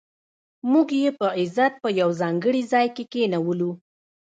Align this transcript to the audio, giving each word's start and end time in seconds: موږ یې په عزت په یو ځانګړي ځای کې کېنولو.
موږ 0.71 0.87
یې 1.01 1.09
په 1.19 1.27
عزت 1.39 1.73
په 1.83 1.89
یو 1.99 2.09
ځانګړي 2.21 2.61
ځای 2.71 2.87
کې 2.95 3.03
کېنولو. 3.11 3.71